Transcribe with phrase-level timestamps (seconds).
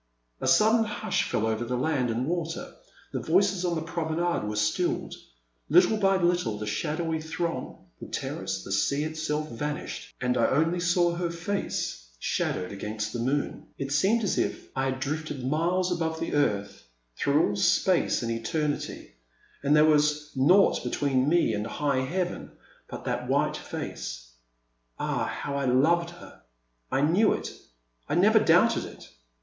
[0.39, 2.73] A sudden hush fell over land and water,
[3.13, 5.13] the voices on the promenade were stilled;
[5.69, 10.79] little by little the shadowy throng, the terrace, the sea itself vanished, and I only
[10.79, 13.67] saw her face, shadowed against the moon.
[13.77, 16.81] It seemed as if I had drifted miles above the earth,
[17.15, 19.11] through all space and eternity,
[19.61, 22.49] and there was nought between me and high Heaven
[22.87, 23.67] but The Man at the Next Table.
[23.69, 24.27] 373 that white face.
[24.97, 26.41] Ah, how I loved her!
[26.91, 27.53] I knew it—
[28.09, 29.07] I never doubted it.